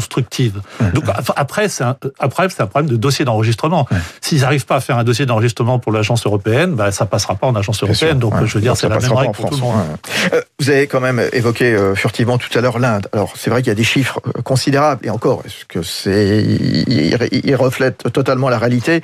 constructive. 0.01 0.63
Donc 0.95 1.05
après, 1.37 1.69
c'est 1.69 1.85
un, 1.85 1.95
après 2.19 2.49
c'est 2.49 2.63
un 2.63 2.67
problème 2.67 2.91
de 2.91 2.97
dossier 2.97 3.27
d'enregistrement. 3.27 3.87
Ouais. 3.91 3.99
S'ils 4.23 4.41
n'arrivent 4.41 4.65
pas 4.65 4.77
à 4.77 4.81
faire 4.81 4.97
un 4.97 5.05
dossier 5.05 5.27
d'enregistrement 5.27 5.79
pour 5.79 5.93
l'agence 5.93 6.25
européenne, 6.25 6.75
bah, 6.75 6.91
ça 6.91 7.05
passera 7.05 7.35
pas 7.35 7.47
en 7.47 7.55
agence 7.55 7.83
européenne. 7.83 8.19
Donc 8.19 8.35
ouais. 8.35 8.47
je 8.47 8.55
veux 8.55 8.63
dire, 8.63 8.79
c'est 8.79 8.89
la 8.89 8.99
même 8.99 9.13
règle 9.13 9.33
pour 9.33 9.51
tout 9.51 9.57
le 9.57 9.61
monde. 9.61 9.77
Ouais. 9.77 10.31
Euh, 10.33 10.41
vous 10.59 10.71
avez 10.71 10.87
quand 10.87 11.01
même 11.01 11.23
évoqué 11.35 11.67
euh, 11.75 11.95
furtivement 11.95 12.39
tout 12.39 12.57
à 12.57 12.63
l'heure 12.63 12.79
l'Inde. 12.79 13.09
Alors 13.13 13.35
c'est 13.37 13.51
vrai 13.51 13.61
qu'il 13.61 13.69
y 13.69 13.73
a 13.73 13.75
des 13.75 13.85
chiffres 13.85 14.21
euh, 14.27 14.41
considérables 14.41 15.07
et 15.07 15.11
encore, 15.11 15.43
est-ce 15.45 15.67
que 15.67 15.83
c'est 15.83 16.43
il, 16.43 17.19
il, 17.45 17.55
reflète 17.57 18.11
totalement 18.11 18.49
la 18.49 18.59
réalité? 18.59 19.03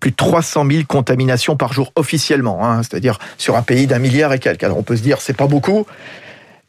Plus 0.00 0.12
de 0.12 0.16
300 0.16 0.64
000 0.70 0.82
contaminations 0.88 1.56
par 1.56 1.74
jour 1.74 1.92
officiellement, 1.94 2.64
hein, 2.64 2.82
c'est-à-dire 2.82 3.18
sur 3.36 3.54
un 3.56 3.62
pays 3.62 3.86
d'un 3.86 3.98
milliard 3.98 4.32
et 4.32 4.38
quelques. 4.38 4.64
Alors 4.64 4.78
on 4.78 4.82
peut 4.82 4.96
se 4.96 5.02
dire 5.02 5.20
c'est 5.20 5.36
pas 5.36 5.46
beaucoup. 5.46 5.86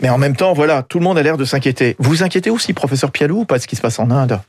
Mais 0.01 0.09
en 0.09 0.17
même 0.17 0.35
temps, 0.35 0.53
voilà, 0.53 0.83
tout 0.83 0.99
le 0.99 1.03
monde 1.03 1.17
a 1.17 1.23
l'air 1.23 1.37
de 1.37 1.45
s'inquiéter. 1.45 1.95
Vous 1.99 2.23
inquiétez 2.23 2.49
aussi, 2.49 2.73
professeur 2.73 3.11
Pialou, 3.11 3.41
ou 3.41 3.45
pas 3.45 3.57
de 3.57 3.63
ce 3.63 3.67
qui 3.67 3.75
se 3.75 3.81
passe 3.81 3.99
en 3.99 4.11
Inde? 4.11 4.39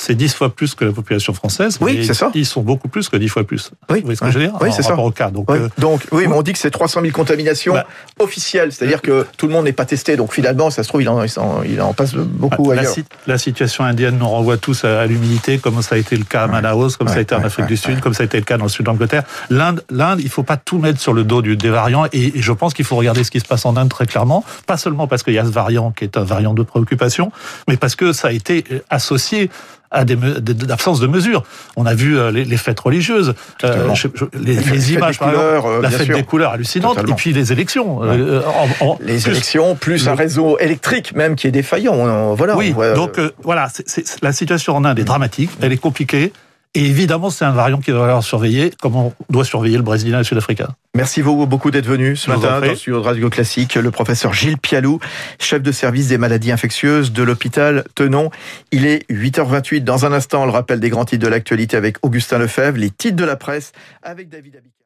C'est 0.00 0.14
dix 0.14 0.32
fois 0.32 0.48
plus 0.48 0.76
que 0.76 0.84
la 0.84 0.92
population 0.92 1.34
française. 1.34 1.76
Oui, 1.80 2.04
c'est 2.06 2.14
ça. 2.14 2.30
Ils 2.34 2.46
sont 2.46 2.62
beaucoup 2.62 2.88
plus 2.88 3.08
que 3.08 3.16
dix 3.16 3.28
fois 3.28 3.44
plus. 3.44 3.72
Oui, 3.90 3.98
vous 3.98 4.04
voyez 4.04 4.16
ce 4.16 4.20
que 4.20 4.30
je 4.30 4.38
veux 4.38 4.44
dire 4.46 4.54
Oui, 4.60 4.70
c'est 4.72 4.82
ça. 4.82 4.90
Rapport 4.90 5.06
au 5.06 5.10
cas. 5.10 5.30
Donc, 5.30 5.50
oui. 5.50 5.58
Euh, 5.58 5.68
donc 5.76 6.06
oui, 6.12 6.28
mais 6.28 6.34
on 6.34 6.42
dit 6.42 6.52
que 6.52 6.58
c'est 6.58 6.70
300 6.70 7.00
000 7.00 7.12
contaminations 7.12 7.74
bah, 7.74 7.86
officielles, 8.20 8.72
c'est-à-dire 8.72 9.02
que 9.02 9.26
tout 9.36 9.48
le 9.48 9.52
monde 9.52 9.64
n'est 9.64 9.72
pas 9.72 9.84
testé. 9.84 10.16
Donc 10.16 10.32
finalement, 10.32 10.70
ça 10.70 10.84
se 10.84 10.88
trouve, 10.88 11.02
il 11.02 11.08
en, 11.08 11.24
il 11.64 11.80
en 11.80 11.92
passe 11.94 12.14
beaucoup 12.14 12.70
la, 12.70 12.82
ailleurs. 12.82 12.94
La, 13.26 13.38
situation 13.38 13.84
indienne 13.84 14.18
nous 14.18 14.28
renvoie 14.28 14.56
tous 14.56 14.84
à, 14.84 15.04
l'humilité, 15.06 15.58
comme 15.58 15.82
ça 15.82 15.96
a 15.96 15.98
été 15.98 16.16
le 16.16 16.24
cas 16.24 16.44
à 16.44 16.46
Manaus, 16.46 16.96
comme 16.96 17.08
ouais, 17.08 17.12
ça 17.12 17.18
a 17.18 17.22
été 17.22 17.34
en 17.34 17.42
Afrique 17.42 17.66
du 17.66 17.76
Sud, 17.76 18.00
comme 18.00 18.14
ça 18.14 18.22
a 18.22 18.26
été 18.26 18.38
le 18.38 18.44
cas 18.44 18.56
dans 18.56 18.64
le 18.64 18.70
sud 18.70 18.86
d'Angleterre. 18.86 19.24
L'Inde, 19.50 19.82
l'Inde, 19.90 20.20
il 20.22 20.28
faut 20.28 20.44
pas 20.44 20.56
tout 20.56 20.78
mettre 20.78 21.00
sur 21.00 21.12
le 21.12 21.24
dos 21.24 21.42
du, 21.42 21.56
des 21.56 21.70
variants, 21.70 22.06
et, 22.12 22.38
et 22.38 22.42
je 22.42 22.52
pense 22.52 22.72
qu'il 22.72 22.84
faut 22.84 22.96
regarder 22.96 23.24
ce 23.24 23.32
qui 23.32 23.40
se 23.40 23.46
passe 23.46 23.66
en 23.66 23.76
Inde 23.76 23.88
très 23.88 24.06
clairement, 24.06 24.44
pas 24.66 24.76
seulement 24.76 25.08
parce 25.08 25.24
qu'il 25.24 25.34
y 25.34 25.38
a 25.38 25.44
ce 25.44 25.50
variant 25.50 25.90
qui 25.90 26.04
est 26.04 26.16
un 26.16 26.24
variant 26.24 26.54
de 26.54 26.62
préoccupation, 26.62 27.32
mais 27.66 27.76
parce 27.76 27.96
que 27.96 28.12
ça 28.12 28.28
a 28.28 28.32
été 28.32 28.64
associé 28.90 29.50
à 29.90 30.04
des, 30.04 30.16
des 30.16 30.70
absence 30.70 31.00
de 31.00 31.06
mesures. 31.06 31.42
On 31.76 31.86
a 31.86 31.94
vu 31.94 32.18
euh, 32.18 32.30
les, 32.30 32.44
les, 32.44 32.56
fêtes 32.56 32.80
religieuses, 32.80 33.34
euh, 33.64 33.94
je, 33.94 34.08
je, 34.14 34.24
les, 34.38 34.54
les, 34.54 34.62
les 34.62 34.92
images, 34.92 35.18
par 35.18 35.30
couleurs, 35.30 35.66
exemple, 35.66 35.82
la 35.82 35.90
fête 35.90 36.06
sûr. 36.06 36.16
des 36.16 36.22
couleurs 36.24 36.52
hallucinantes, 36.52 36.94
Totalement. 36.96 37.14
et 37.14 37.16
puis 37.16 37.32
les 37.32 37.52
élections. 37.52 37.98
Ouais. 37.98 38.08
Euh, 38.10 38.42
en, 38.80 38.86
en, 38.86 38.98
les 39.00 39.18
plus, 39.18 39.28
élections, 39.28 39.74
plus 39.76 40.04
le... 40.04 40.12
un 40.12 40.14
réseau 40.14 40.58
électrique 40.58 41.14
même 41.14 41.36
qui 41.36 41.46
est 41.46 41.50
défaillant. 41.52 41.94
On, 41.94 42.34
voilà. 42.34 42.56
Oui, 42.56 42.74
on 42.76 42.94
donc 42.94 43.18
voilà, 43.42 43.68
c 43.68 43.82
est, 43.82 43.88
c 43.88 44.00
est, 44.02 44.18
la 44.22 44.32
situation 44.32 44.76
en 44.76 44.84
Inde 44.84 44.98
est 44.98 45.04
dramatique, 45.04 45.50
elle 45.62 45.72
est 45.72 45.78
compliquée. 45.78 46.32
Et 46.74 46.84
évidemment, 46.84 47.30
c'est 47.30 47.44
un 47.44 47.52
variant 47.52 47.78
qui 47.78 47.90
doit 47.90 48.00
falloir 48.00 48.22
surveiller, 48.22 48.70
comme 48.80 48.96
on 48.96 49.12
doit 49.30 49.44
surveiller 49.44 49.76
le 49.76 49.82
brésilien 49.82 50.16
et 50.16 50.20
le 50.20 50.24
sud-africain. 50.24 50.68
Merci 50.94 51.22
beaucoup 51.22 51.70
d'être 51.70 51.86
venu 51.86 52.14
ce 52.16 52.30
matin 52.30 52.60
dans 52.60 52.74
Studio 52.74 53.00
de 53.00 53.04
Radio 53.04 53.30
Classique. 53.30 53.74
Le 53.74 53.90
professeur 53.90 54.32
Gilles 54.32 54.58
Pialou, 54.58 55.00
chef 55.38 55.62
de 55.62 55.72
service 55.72 56.08
des 56.08 56.18
maladies 56.18 56.52
infectieuses 56.52 57.12
de 57.12 57.22
l'hôpital 57.22 57.84
Tenon. 57.94 58.30
Il 58.70 58.86
est 58.86 59.08
8h28. 59.10 59.82
Dans 59.82 60.04
un 60.06 60.12
instant, 60.12 60.44
le 60.44 60.50
rappel 60.50 60.80
des 60.80 60.90
grands 60.90 61.04
titres 61.04 61.24
de 61.24 61.30
l'actualité 61.30 61.76
avec 61.76 61.96
Augustin 62.02 62.38
Lefebvre, 62.38 62.78
les 62.78 62.90
titres 62.90 63.16
de 63.16 63.24
la 63.24 63.36
presse 63.36 63.72
avec 64.02 64.28
David 64.28 64.56
Abic. 64.56 64.77